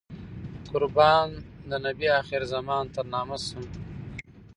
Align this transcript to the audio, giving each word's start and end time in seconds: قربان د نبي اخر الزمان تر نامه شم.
قربان 0.73 1.29
د 1.69 1.71
نبي 1.85 2.07
اخر 2.19 2.39
الزمان 2.45 2.85
تر 2.95 3.05
نامه 3.13 3.37
شم. 3.45 3.65